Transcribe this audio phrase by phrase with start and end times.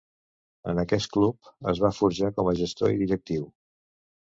[0.73, 3.51] En aquest club es va forjar com a gestor i directiu.